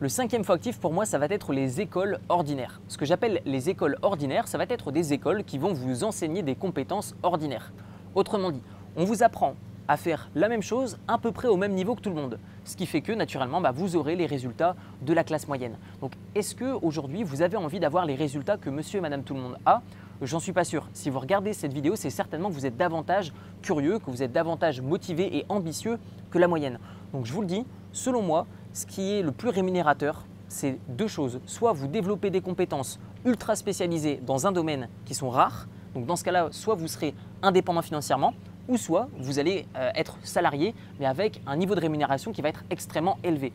Le 0.00 0.08
cinquième 0.08 0.44
faux 0.44 0.52
actif 0.52 0.78
pour 0.78 0.92
moi, 0.92 1.06
ça 1.06 1.18
va 1.18 1.26
être 1.26 1.52
les 1.52 1.80
écoles 1.80 2.20
ordinaires. 2.28 2.80
Ce 2.88 2.98
que 2.98 3.06
j'appelle 3.06 3.40
les 3.46 3.70
écoles 3.70 3.96
ordinaires, 4.02 4.48
ça 4.48 4.58
va 4.58 4.64
être 4.68 4.92
des 4.92 5.12
écoles 5.12 5.44
qui 5.44 5.58
vont 5.58 5.72
vous 5.72 6.04
enseigner 6.04 6.42
des 6.42 6.56
compétences 6.56 7.14
ordinaires. 7.22 7.72
Autrement 8.14 8.50
dit, 8.50 8.62
on 8.96 9.04
vous 9.04 9.22
apprend 9.22 9.54
à 9.88 9.96
faire 9.96 10.30
la 10.34 10.48
même 10.48 10.62
chose 10.62 10.98
à 11.08 11.18
peu 11.18 11.32
près 11.32 11.48
au 11.48 11.56
même 11.56 11.72
niveau 11.72 11.94
que 11.94 12.00
tout 12.00 12.10
le 12.10 12.16
monde. 12.16 12.38
Ce 12.64 12.76
qui 12.76 12.86
fait 12.86 13.00
que 13.00 13.12
naturellement, 13.12 13.60
bah, 13.60 13.72
vous 13.72 13.96
aurez 13.96 14.16
les 14.16 14.26
résultats 14.26 14.76
de 15.02 15.12
la 15.12 15.24
classe 15.24 15.48
moyenne. 15.48 15.76
Donc 16.00 16.12
est-ce 16.34 16.54
qu'aujourd'hui, 16.54 17.24
vous 17.24 17.42
avez 17.42 17.56
envie 17.56 17.80
d'avoir 17.80 18.06
les 18.06 18.14
résultats 18.14 18.56
que 18.56 18.70
monsieur 18.70 18.98
et 18.98 19.02
madame 19.02 19.22
tout 19.22 19.34
le 19.34 19.40
monde 19.40 19.58
a? 19.66 19.82
J'en 20.22 20.38
suis 20.38 20.52
pas 20.52 20.64
sûr. 20.64 20.88
Si 20.92 21.10
vous 21.10 21.18
regardez 21.18 21.52
cette 21.52 21.72
vidéo, 21.72 21.96
c'est 21.96 22.10
certainement 22.10 22.48
que 22.48 22.54
vous 22.54 22.66
êtes 22.66 22.76
davantage 22.76 23.32
curieux, 23.60 23.98
que 23.98 24.10
vous 24.10 24.22
êtes 24.22 24.32
davantage 24.32 24.80
motivé 24.80 25.36
et 25.36 25.44
ambitieux 25.48 25.98
que 26.30 26.38
la 26.38 26.46
moyenne. 26.46 26.78
Donc 27.12 27.26
je 27.26 27.32
vous 27.32 27.40
le 27.40 27.48
dis, 27.48 27.66
selon 27.90 28.22
moi, 28.22 28.46
ce 28.72 28.86
qui 28.86 29.14
est 29.14 29.22
le 29.22 29.32
plus 29.32 29.48
rémunérateur, 29.48 30.24
c'est 30.46 30.78
deux 30.88 31.08
choses. 31.08 31.40
Soit 31.46 31.72
vous 31.72 31.88
développez 31.88 32.30
des 32.30 32.40
compétences 32.40 33.00
ultra 33.24 33.56
spécialisées 33.56 34.20
dans 34.24 34.46
un 34.46 34.52
domaine 34.52 34.88
qui 35.04 35.14
sont 35.14 35.28
rares, 35.28 35.66
donc 35.94 36.06
dans 36.06 36.16
ce 36.16 36.24
cas-là, 36.24 36.48
soit 36.52 36.74
vous 36.74 36.88
serez 36.88 37.14
indépendant 37.42 37.82
financièrement, 37.82 38.34
ou 38.68 38.76
soit 38.76 39.08
vous 39.18 39.38
allez 39.38 39.66
euh, 39.76 39.90
être 39.94 40.18
salarié, 40.22 40.74
mais 40.98 41.06
avec 41.06 41.40
un 41.46 41.56
niveau 41.56 41.74
de 41.74 41.80
rémunération 41.80 42.32
qui 42.32 42.42
va 42.42 42.48
être 42.48 42.64
extrêmement 42.70 43.18
élevé. 43.24 43.52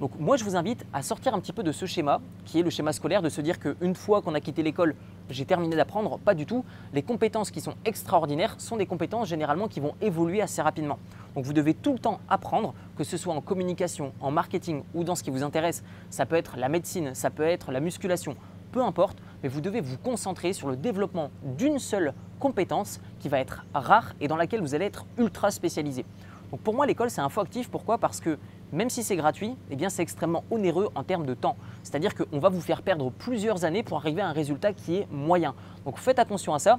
Donc 0.00 0.10
moi, 0.18 0.36
je 0.36 0.44
vous 0.44 0.56
invite 0.56 0.84
à 0.92 1.00
sortir 1.00 1.32
un 1.34 1.40
petit 1.40 1.54
peu 1.54 1.62
de 1.62 1.72
ce 1.72 1.86
schéma, 1.86 2.20
qui 2.44 2.60
est 2.60 2.62
le 2.62 2.68
schéma 2.68 2.92
scolaire, 2.92 3.22
de 3.22 3.30
se 3.30 3.40
dire 3.40 3.58
qu'une 3.58 3.94
fois 3.94 4.20
qu'on 4.20 4.34
a 4.34 4.40
quitté 4.40 4.62
l'école, 4.62 4.94
j'ai 5.30 5.46
terminé 5.46 5.74
d'apprendre. 5.74 6.18
Pas 6.18 6.34
du 6.34 6.44
tout. 6.44 6.66
Les 6.92 7.02
compétences 7.02 7.50
qui 7.50 7.62
sont 7.62 7.74
extraordinaires 7.86 8.56
sont 8.58 8.76
des 8.76 8.84
compétences 8.84 9.28
généralement 9.28 9.68
qui 9.68 9.80
vont 9.80 9.94
évoluer 10.02 10.42
assez 10.42 10.60
rapidement. 10.60 10.98
Donc 11.34 11.46
vous 11.46 11.54
devez 11.54 11.72
tout 11.72 11.94
le 11.94 11.98
temps 11.98 12.20
apprendre, 12.28 12.74
que 12.98 13.04
ce 13.04 13.16
soit 13.16 13.32
en 13.32 13.40
communication, 13.40 14.12
en 14.20 14.30
marketing 14.30 14.82
ou 14.94 15.02
dans 15.02 15.14
ce 15.14 15.22
qui 15.22 15.30
vous 15.30 15.42
intéresse. 15.42 15.82
Ça 16.10 16.26
peut 16.26 16.36
être 16.36 16.58
la 16.58 16.68
médecine, 16.68 17.14
ça 17.14 17.30
peut 17.30 17.42
être 17.42 17.72
la 17.72 17.80
musculation, 17.80 18.36
peu 18.76 18.82
importe, 18.82 19.16
mais 19.42 19.48
vous 19.48 19.62
devez 19.62 19.80
vous 19.80 19.96
concentrer 19.96 20.52
sur 20.52 20.68
le 20.68 20.76
développement 20.76 21.30
d'une 21.42 21.78
seule 21.78 22.12
compétence 22.38 23.00
qui 23.20 23.30
va 23.30 23.38
être 23.38 23.64
rare 23.72 24.12
et 24.20 24.28
dans 24.28 24.36
laquelle 24.36 24.60
vous 24.60 24.74
allez 24.74 24.84
être 24.84 25.06
ultra 25.16 25.50
spécialisé. 25.50 26.04
Donc 26.50 26.60
pour 26.60 26.74
moi, 26.74 26.84
l'école, 26.84 27.08
c'est 27.08 27.22
un 27.22 27.30
faux 27.30 27.40
actif. 27.40 27.70
Pourquoi? 27.70 27.96
Parce 27.96 28.20
que 28.20 28.36
même 28.72 28.90
si 28.90 29.02
c'est 29.02 29.16
gratuit, 29.16 29.56
eh 29.70 29.76
bien 29.76 29.88
c'est 29.88 30.02
extrêmement 30.02 30.44
onéreux 30.50 30.90
en 30.94 31.04
termes 31.04 31.24
de 31.24 31.32
temps. 31.32 31.56
C'est-à-dire 31.84 32.14
qu'on 32.14 32.38
va 32.38 32.50
vous 32.50 32.60
faire 32.60 32.82
perdre 32.82 33.10
plusieurs 33.10 33.64
années 33.64 33.82
pour 33.82 33.96
arriver 33.96 34.20
à 34.20 34.28
un 34.28 34.32
résultat 34.32 34.74
qui 34.74 34.96
est 34.96 35.08
moyen. 35.10 35.54
Donc 35.86 35.96
faites 35.96 36.18
attention 36.18 36.52
à 36.52 36.58
ça. 36.58 36.78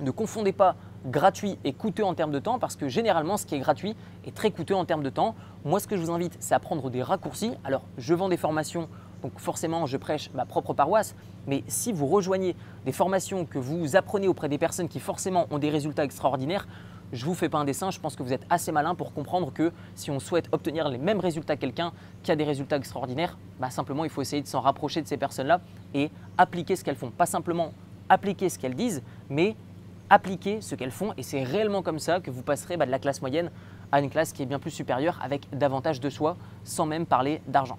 Ne 0.00 0.10
confondez 0.10 0.52
pas 0.52 0.74
gratuit 1.06 1.56
et 1.62 1.72
coûteux 1.72 2.04
en 2.04 2.14
termes 2.14 2.32
de 2.32 2.40
temps 2.40 2.58
parce 2.58 2.74
que 2.74 2.88
généralement 2.88 3.36
ce 3.36 3.46
qui 3.46 3.54
est 3.54 3.60
gratuit 3.60 3.94
est 4.26 4.34
très 4.34 4.50
coûteux 4.50 4.74
en 4.74 4.84
termes 4.84 5.04
de 5.04 5.10
temps. 5.10 5.36
Moi 5.64 5.78
ce 5.78 5.86
que 5.86 5.96
je 5.96 6.02
vous 6.02 6.10
invite 6.10 6.36
c'est 6.40 6.56
à 6.56 6.58
prendre 6.58 6.90
des 6.90 7.04
raccourcis. 7.04 7.52
Alors 7.62 7.82
je 7.96 8.12
vends 8.14 8.28
des 8.28 8.36
formations 8.36 8.88
donc 9.22 9.32
forcément, 9.38 9.86
je 9.86 9.96
prêche 9.96 10.30
ma 10.34 10.44
propre 10.44 10.74
paroisse, 10.74 11.14
mais 11.46 11.64
si 11.66 11.92
vous 11.92 12.06
rejoignez 12.06 12.54
des 12.84 12.92
formations 12.92 13.44
que 13.44 13.58
vous 13.58 13.96
apprenez 13.96 14.28
auprès 14.28 14.48
des 14.48 14.58
personnes 14.58 14.88
qui 14.88 15.00
forcément 15.00 15.46
ont 15.50 15.58
des 15.58 15.70
résultats 15.70 16.04
extraordinaires, 16.04 16.66
je 17.12 17.24
ne 17.24 17.28
vous 17.28 17.34
fais 17.34 17.48
pas 17.48 17.58
un 17.58 17.64
dessin, 17.64 17.90
je 17.90 17.98
pense 17.98 18.16
que 18.16 18.22
vous 18.22 18.34
êtes 18.34 18.44
assez 18.50 18.70
malin 18.70 18.94
pour 18.94 19.14
comprendre 19.14 19.52
que 19.52 19.72
si 19.94 20.10
on 20.10 20.20
souhaite 20.20 20.48
obtenir 20.52 20.88
les 20.88 20.98
mêmes 20.98 21.20
résultats 21.20 21.56
que 21.56 21.62
quelqu'un 21.62 21.92
qui 22.22 22.30
a 22.30 22.36
des 22.36 22.44
résultats 22.44 22.76
extraordinaires, 22.76 23.38
bah 23.58 23.70
simplement 23.70 24.04
il 24.04 24.10
faut 24.10 24.20
essayer 24.20 24.42
de 24.42 24.46
s'en 24.46 24.60
rapprocher 24.60 25.00
de 25.00 25.06
ces 25.06 25.16
personnes-là 25.16 25.60
et 25.94 26.10
appliquer 26.36 26.76
ce 26.76 26.84
qu'elles 26.84 26.96
font. 26.96 27.10
Pas 27.10 27.26
simplement 27.26 27.72
appliquer 28.10 28.50
ce 28.50 28.58
qu'elles 28.58 28.74
disent, 28.74 29.02
mais 29.30 29.56
appliquer 30.10 30.60
ce 30.60 30.74
qu'elles 30.74 30.90
font 30.90 31.14
et 31.16 31.22
c'est 31.22 31.42
réellement 31.42 31.82
comme 31.82 31.98
ça 31.98 32.20
que 32.20 32.30
vous 32.30 32.42
passerez 32.42 32.76
bah, 32.76 32.86
de 32.86 32.90
la 32.90 32.98
classe 32.98 33.20
moyenne 33.20 33.50
à 33.90 34.00
une 34.00 34.10
classe 34.10 34.32
qui 34.32 34.42
est 34.42 34.46
bien 34.46 34.58
plus 34.58 34.70
supérieure 34.70 35.18
avec 35.22 35.48
davantage 35.56 36.00
de 36.00 36.10
choix 36.10 36.36
sans 36.64 36.84
même 36.84 37.06
parler 37.06 37.40
d'argent. 37.46 37.78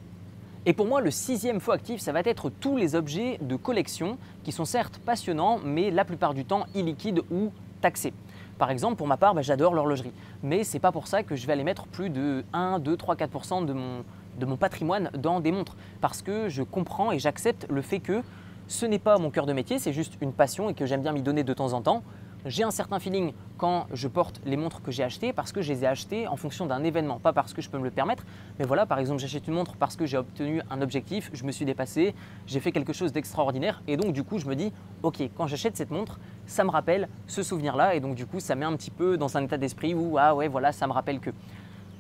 Et 0.66 0.74
pour 0.74 0.88
moi, 0.88 1.00
le 1.00 1.10
sixième 1.10 1.62
faux 1.62 1.72
actif, 1.72 2.02
ça 2.02 2.12
va 2.12 2.20
être 2.20 2.50
tous 2.50 2.76
les 2.76 2.96
objets 2.96 3.38
de 3.42 3.56
collection 3.56 4.18
qui 4.44 4.52
sont 4.52 4.66
certes 4.66 5.00
passionnants, 5.00 5.60
mais 5.64 5.90
la 5.90 6.04
plupart 6.04 6.34
du 6.34 6.44
temps 6.44 6.66
illiquides 6.76 7.22
ou 7.32 7.52
taxés. 7.82 8.14
Par 8.58 8.70
exemple, 8.70 8.98
pour 8.98 9.08
ma 9.08 9.16
part, 9.16 9.34
bah, 9.34 9.42
j'adore 9.42 9.74
l'horlogerie, 9.74 10.12
mais 10.44 10.66
ce 10.66 10.74
n'est 10.74 10.82
pas 10.82 10.92
pour 10.92 11.08
ça 11.08 11.24
que 11.24 11.38
je 11.38 11.48
vais 11.48 11.54
aller 11.54 11.64
mettre 11.64 11.88
plus 11.88 12.10
de 12.10 12.44
1, 12.52 12.80
2, 12.80 12.98
3, 12.98 13.16
4% 13.16 13.66
de 13.66 13.72
mon, 13.72 14.04
de 14.38 14.46
mon 14.46 14.58
patrimoine 14.58 15.10
dans 15.18 15.40
des 15.40 15.54
montres, 15.54 15.78
parce 16.02 16.22
que 16.22 16.50
je 16.50 16.62
comprends 16.62 17.14
et 17.14 17.20
j'accepte 17.20 17.66
le 17.70 17.82
fait 17.82 18.00
que 18.00 18.22
ce 18.68 18.86
n'est 18.86 19.00
pas 19.00 19.18
mon 19.18 19.32
cœur 19.32 19.46
de 19.46 19.54
métier, 19.54 19.80
c'est 19.80 19.94
juste 19.94 20.18
une 20.20 20.34
passion 20.34 20.70
et 20.70 20.74
que 20.74 20.86
j'aime 20.86 21.02
bien 21.02 21.14
m'y 21.14 21.22
donner 21.22 21.44
de 21.44 21.54
temps 21.54 21.72
en 21.72 21.82
temps. 21.82 22.04
J'ai 22.46 22.64
un 22.64 22.72
certain 22.72 23.00
feeling 23.00 23.34
quand 23.58 23.88
je 23.92 24.08
porte 24.08 24.40
les 24.46 24.56
montres 24.56 24.82
que 24.82 24.92
j'ai 24.92 25.04
achetées 25.04 25.34
parce 25.34 25.52
que 25.52 25.62
je 25.62 25.74
les 25.74 25.84
ai 25.84 25.88
achetées 25.88 26.28
en 26.28 26.38
fonction 26.38 26.66
d'un 26.66 26.84
événement, 26.84 27.20
pas 27.20 27.34
parce 27.34 27.54
que 27.54 27.62
je 27.62 27.70
peux 27.70 27.78
me 27.78 27.84
le 27.84 27.92
permettre. 27.92 28.26
Mais 28.58 28.66
voilà, 28.66 28.86
par 28.86 29.00
exemple, 29.00 29.20
j'achète 29.20 29.48
une 29.48 29.54
montre 29.54 29.76
parce 29.76 29.96
que 29.96 30.06
j'ai 30.06 30.18
obtenu 30.18 30.62
un 30.70 30.82
objectif, 30.82 31.30
je 31.34 31.44
me 31.44 31.52
suis 31.52 31.66
dépassé, 31.66 32.16
j'ai 32.48 32.60
fait 32.60 32.72
quelque 32.72 32.94
chose 32.94 33.12
d'extraordinaire 33.12 33.82
et 33.88 33.98
donc 33.98 34.14
du 34.14 34.24
coup, 34.24 34.40
je 34.40 34.46
me 34.46 34.56
dis, 34.56 34.72
ok, 35.04 35.22
quand 35.36 35.48
j'achète 35.48 35.76
cette 35.76 35.92
montre, 35.92 36.20
ça 36.46 36.64
me 36.64 36.70
rappelle 36.70 37.10
ce 37.28 37.44
souvenir-là 37.44 37.96
et 37.96 38.00
donc 38.00 38.16
du 38.16 38.26
coup, 38.26 38.40
ça 38.40 38.56
met 38.56 38.66
un 38.66 38.76
petit 38.76 38.92
peu 38.92 39.18
dans 39.18 39.36
un 39.38 39.44
état 39.44 39.58
d'esprit 39.58 39.94
où 39.94 40.18
ah 40.18 40.34
ouais, 40.34 40.48
voilà, 40.48 40.72
ça 40.72 40.88
me 40.88 40.94
rappelle 40.94 41.20
que 41.20 41.32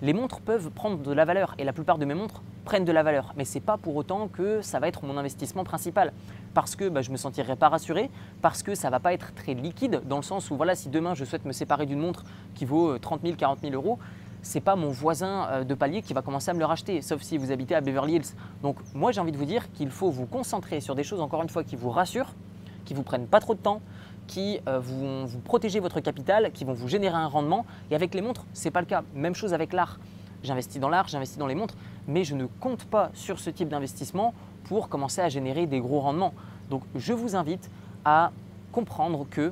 les 0.02 0.14
montres 0.14 0.40
peuvent 0.40 0.70
prendre 0.70 0.98
de 0.98 1.12
la 1.12 1.26
valeur 1.26 1.56
et 1.58 1.64
la 1.64 1.74
plupart 1.74 1.98
de 1.98 2.06
mes 2.06 2.14
montres 2.14 2.42
prennent 2.66 2.86
de 2.86 2.92
la 2.92 3.04
valeur. 3.04 3.34
Mais 3.36 3.46
ce 3.46 3.56
n'est 3.56 3.62
pas 3.62 3.78
pour 3.78 3.96
autant 3.96 4.28
que 4.28 4.62
ça 4.62 4.80
va 4.80 4.88
être 4.88 5.04
mon 5.04 5.18
investissement 5.18 5.64
principal. 5.64 6.14
Parce 6.54 6.76
que 6.76 6.88
bah, 6.88 7.02
je 7.02 7.10
ne 7.10 7.14
me 7.14 7.18
sentirai 7.18 7.56
pas 7.56 7.70
rassuré, 7.70 8.10
parce 8.42 8.64
que 8.64 8.76
ça 8.76 8.88
ne 8.88 8.92
va 8.92 9.00
pas 9.00 9.14
être 9.14 9.34
très 9.34 9.54
liquide 9.54 10.02
dans 10.08 10.18
le 10.18 10.24
sens 10.24 10.52
où 10.52 10.56
voilà, 10.56 10.76
si 10.76 10.90
demain 10.90 11.16
je 11.16 11.26
souhaite 11.26 11.46
me 11.46 11.52
séparer 11.52 11.86
d'une 11.86 12.00
montre 12.00 12.24
qui 12.56 12.66
vaut 12.66 12.98
30 12.98 13.22
000, 13.24 13.36
40 13.36 13.60
000 13.62 13.74
euros, 13.74 14.00
c'est 14.42 14.62
pas 14.62 14.76
mon 14.76 14.90
voisin 14.90 15.48
euh, 15.50 15.64
de 15.64 15.74
palier 15.74 16.02
qui 16.02 16.14
va 16.14 16.22
commencer 16.22 16.50
à 16.52 16.54
me 16.54 16.60
le 16.60 16.66
racheter, 16.66 17.02
sauf 17.02 17.22
si 17.22 17.38
vous 17.38 17.52
habitez 17.52 17.76
à 17.76 17.82
Beverly 17.82 18.16
Hills. 18.16 18.36
Donc 18.62 18.78
moi 18.94 19.12
j'ai 19.12 19.20
envie 19.20 19.32
de 19.32 19.38
vous 19.38 19.46
dire 19.46 19.72
qu'il 19.74 19.92
faut 19.92 20.10
vous 20.10 20.26
concentrer 20.26 20.80
sur 20.80 20.96
des 20.96 21.04
choses 21.04 21.22
encore 21.22 21.44
une 21.44 21.50
fois 21.50 21.64
qui 21.64 21.76
vous 21.76 21.90
rassurent, 21.90 22.34
qui 22.86 22.94
vous 22.94 23.04
prennent 23.04 23.28
pas 23.28 23.40
trop 23.40 23.54
de 23.54 23.60
temps, 23.60 23.82
qui 24.30 24.60
euh, 24.68 24.80
vont 24.80 25.26
vous 25.26 25.40
protéger 25.40 25.80
votre 25.80 26.00
capital, 26.00 26.52
qui 26.54 26.64
vont 26.64 26.74
vous 26.74 26.88
générer 26.88 27.16
un 27.16 27.26
rendement. 27.26 27.66
Et 27.90 27.96
avec 27.96 28.14
les 28.14 28.22
montres, 28.22 28.46
ce 28.54 28.66
n'est 28.66 28.72
pas 28.72 28.80
le 28.80 28.86
cas. 28.86 29.04
Même 29.16 29.34
chose 29.34 29.56
avec 29.56 29.74
l'art. 29.74 30.00
J'investis 30.44 30.80
dans 30.80 30.88
l'art, 30.88 31.08
j'investis 31.08 31.40
dans 31.40 31.48
les 31.48 31.56
montres, 31.56 31.74
mais 32.08 32.24
je 32.24 32.36
ne 32.36 32.46
compte 32.46 32.86
pas 32.86 33.10
sur 33.14 33.40
ce 33.40 33.50
type 33.50 33.70
d'investissement 33.70 34.34
pour 34.66 34.88
commencer 34.88 35.20
à 35.20 35.30
générer 35.30 35.66
des 35.66 35.80
gros 35.80 36.00
rendements. 36.00 36.34
Donc 36.70 36.84
je 36.96 37.12
vous 37.12 37.36
invite 37.36 37.72
à 38.06 38.32
comprendre 38.72 39.26
que 39.30 39.52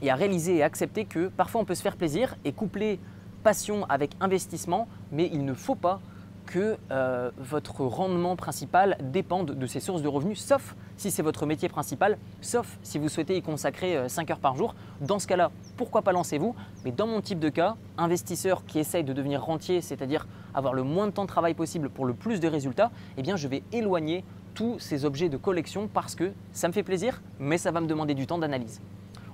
et 0.00 0.10
à 0.10 0.14
réaliser 0.14 0.56
et 0.56 0.62
accepter 0.62 1.04
que 1.04 1.26
parfois 1.28 1.60
on 1.60 1.64
peut 1.64 1.74
se 1.74 1.82
faire 1.82 1.96
plaisir 1.96 2.36
et 2.44 2.52
coupler 2.52 3.00
passion 3.42 3.84
avec 3.88 4.12
investissement, 4.20 4.86
mais 5.10 5.28
il 5.32 5.44
ne 5.44 5.54
faut 5.54 5.74
pas 5.74 6.00
que 6.46 6.78
euh, 6.90 7.30
votre 7.36 7.84
rendement 7.84 8.36
principal 8.36 8.96
dépende 9.02 9.50
de 9.50 9.66
ces 9.66 9.80
sources 9.80 10.02
de 10.02 10.08
revenus, 10.08 10.40
sauf 10.40 10.76
si 10.98 11.10
c'est 11.10 11.22
votre 11.22 11.46
métier 11.46 11.68
principal, 11.68 12.18
sauf 12.42 12.78
si 12.82 12.98
vous 12.98 13.08
souhaitez 13.08 13.36
y 13.36 13.42
consacrer 13.42 14.08
5 14.08 14.28
euh, 14.28 14.32
heures 14.32 14.40
par 14.40 14.56
jour. 14.56 14.74
Dans 15.00 15.18
ce 15.18 15.26
cas-là, 15.26 15.50
pourquoi 15.76 16.02
pas 16.02 16.12
lancez-vous 16.12 16.54
Mais 16.84 16.92
dans 16.92 17.06
mon 17.06 17.22
type 17.22 17.38
de 17.38 17.48
cas, 17.48 17.76
investisseur 17.96 18.66
qui 18.66 18.78
essaye 18.80 19.04
de 19.04 19.12
devenir 19.12 19.42
rentier, 19.42 19.80
c'est-à-dire 19.80 20.26
avoir 20.52 20.74
le 20.74 20.82
moins 20.82 21.06
de 21.06 21.12
temps 21.12 21.22
de 21.22 21.28
travail 21.28 21.54
possible 21.54 21.88
pour 21.88 22.04
le 22.04 22.14
plus 22.14 22.40
de 22.40 22.48
résultats, 22.48 22.90
eh 23.16 23.22
bien 23.22 23.36
je 23.36 23.48
vais 23.48 23.62
éloigner 23.72 24.24
tous 24.54 24.78
ces 24.80 25.04
objets 25.04 25.28
de 25.28 25.36
collection 25.36 25.88
parce 25.88 26.16
que 26.16 26.32
ça 26.52 26.66
me 26.66 26.72
fait 26.72 26.82
plaisir, 26.82 27.22
mais 27.38 27.58
ça 27.58 27.70
va 27.70 27.80
me 27.80 27.86
demander 27.86 28.14
du 28.14 28.26
temps 28.26 28.38
d'analyse. 28.38 28.80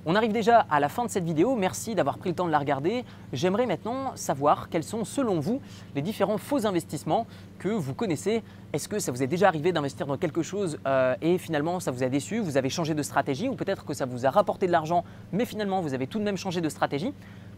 On 0.06 0.16
arrive 0.16 0.32
déjà 0.32 0.66
à 0.70 0.80
la 0.80 0.90
fin 0.90 1.06
de 1.06 1.11
cette 1.11 1.25
vidéo, 1.25 1.56
merci 1.56 1.94
d'avoir 1.94 2.18
pris 2.18 2.28
le 2.28 2.37
temps 2.37 2.44
de 2.44 2.50
la 2.50 2.58
regarder. 2.58 3.06
J'aimerais 3.32 3.64
maintenant 3.64 4.12
savoir 4.16 4.68
quels 4.68 4.84
sont 4.84 5.02
selon 5.06 5.40
vous 5.40 5.62
les 5.94 6.02
différents 6.02 6.37
faux 6.37 6.66
investissements 6.66 7.26
que 7.58 7.70
vous 7.70 7.94
connaissez. 7.94 8.42
Est-ce 8.75 8.87
que 8.87 8.99
ça 8.99 9.12
vous 9.12 9.23
est 9.23 9.26
déjà 9.26 9.49
arrivé 9.49 9.73
d'investir 9.73 10.06
dans 10.06 10.18
quelque 10.18 10.42
chose 10.42 10.78
euh, 10.87 11.14
et 11.23 11.38
finalement 11.38 11.80
ça 11.80 11.90
vous 11.90 12.02
a 12.02 12.11
déçu, 12.11 12.40
vous 12.40 12.58
avez 12.58 12.68
changé 12.68 12.92
de 12.92 13.02
stratégie 13.02 13.49
ou 13.49 13.54
peut-être 13.54 13.87
que 13.87 13.94
ça 13.94 14.04
vous 14.04 14.26
a 14.26 14.30
rapporté 14.30 14.66
de 14.66 14.73
l'argent 14.73 15.04
mais 15.32 15.46
finalement 15.46 15.80
vous 15.80 15.94
avez 15.94 16.06
tout 16.06 16.18
de 16.18 16.25
même 16.25 16.37
changé 16.37 16.61
de 16.61 16.68
stratégie? 16.68 17.14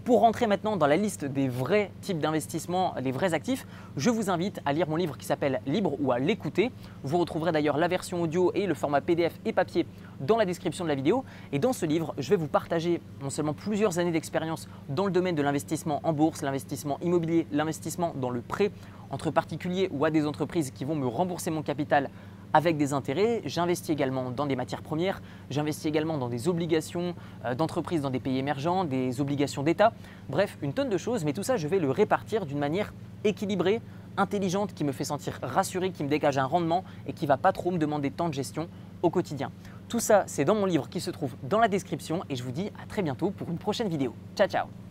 Pour 0.07 0.21
rentrer 0.21 0.47
maintenant 0.47 0.77
dans 0.77 0.87
la 0.87 0.97
liste 0.97 1.25
des 1.25 1.49
vrais 1.49 1.91
types 2.01 2.21
d'investissements, 2.21 2.95
les 3.03 3.11
vrais 3.11 3.35
actifs, 3.35 3.67
je 3.97 4.09
vous 4.09 4.31
invite 4.31 4.61
à 4.65 4.73
lire 4.73 4.89
mon 4.89 4.95
livre 4.95 5.19
qui 5.19 5.27
s'appelle 5.27 5.61
Libre 5.67 5.97
ou 6.01 6.13
à 6.13 6.21
l'écouter. 6.21 6.71
Vous 7.03 7.19
retrouverez 7.19 7.51
d'ailleurs 7.51 7.77
la 7.77 7.89
version 7.89 8.23
audio 8.23 8.53
et 8.55 8.69
le 8.69 8.75
format 8.75 9.01
PDF 9.01 9.33
et 9.45 9.53
papier 9.53 9.85
dans 10.21 10.37
la 10.37 10.45
description 10.45 10.85
de 10.85 10.91
la 10.91 10.95
vidéo. 10.95 11.25
Et 11.51 11.59
dans 11.59 11.73
ce 11.73 11.87
livre, 11.87 12.15
je 12.19 12.31
vais 12.31 12.37
vous 12.37 12.47
partager 12.47 13.01
non 13.21 13.31
seulement 13.31 13.53
plusieurs 13.53 13.99
années 13.99 14.13
d'expérience 14.13 14.69
dans 14.89 15.07
le 15.07 15.11
domaine 15.11 15.35
de 15.35 15.43
l'investissement 15.43 16.01
en 16.05 16.13
bourse, 16.13 16.43
l'investissement 16.43 17.01
immobilier, 17.03 17.49
l'investissement 17.51 18.13
dans 18.15 18.31
le 18.31 18.43
prêt 18.43 18.71
entre 19.11 19.33
particuliers 19.33 19.89
ou 19.91 20.05
à 20.05 20.11
des 20.11 20.25
entreprises 20.25 20.71
qui 20.71 20.85
vont 20.85 20.95
me 20.95 21.09
rembourser 21.09 21.51
mon 21.51 21.63
capital 21.63 22.11
avec 22.57 22.79
des 22.79 22.95
intérêts. 22.95 23.43
J'investis 23.45 23.91
également 23.91 24.31
dans 24.31 24.47
des 24.47 24.57
matières 24.57 24.81
premières, 24.81 25.21
j'investis 25.51 25.85
également 25.85 26.17
dans 26.17 26.31
des 26.31 26.49
obligations 26.49 27.15
euh, 27.45 27.55
d'entreprises 27.55 28.01
dans 28.01 28.09
des 28.09 28.19
pays 28.19 28.39
émergents, 28.39 28.85
des 28.85 29.21
obligations 29.21 29.63
d'État, 29.63 29.93
bref, 30.31 30.57
une 30.63 30.73
tonne 30.73 30.89
de 30.89 30.97
choses, 30.97 31.23
mais 31.27 31.35
tout 31.35 31.43
ça, 31.43 31.59
je 31.59 31.69
vais 31.69 31.79
le 31.79 31.91
répartir 31.91 32.47
d'une 32.47 32.59
manière 32.59 32.95
équilibrée, 33.25 33.83
intelligente, 34.17 34.73
qui 34.73 34.85
me 34.85 34.93
fait 34.93 35.05
sentir 35.05 35.39
rassuré, 35.43 35.91
qui 35.91 36.03
me 36.03 36.09
dégage 36.09 36.39
un 36.39 36.47
rendement 36.47 36.83
et 37.07 37.13
qui 37.13 37.27
va 37.27 37.37
pas 37.37 37.53
trop 37.53 37.71
me 37.71 37.79
demander 37.79 38.09
de 38.09 38.15
temps 38.15 38.31
de 38.31 38.35
gestion 38.35 38.69
au 39.03 39.11
quotidien. 39.11 39.53
Tout 39.91 40.01
ça, 40.01 40.25
c'est 40.27 40.47
dans 40.47 40.55
mon 40.55 40.65
livre 40.65 40.89
qui 40.89 41.03
se 41.03 41.11
trouve 41.11 41.35
dans 41.43 41.61
la 41.61 41.69
description 41.69 42.23
et 42.31 42.37
je 42.37 42.43
vous 42.43 42.53
dis 42.53 42.71
à 42.83 42.87
très 42.87 43.03
bientôt 43.03 43.33
pour 43.33 43.51
une 43.51 43.59
prochaine 43.59 43.89
vidéo. 43.89 44.15
Ciao 44.35 44.49
ciao 44.49 44.86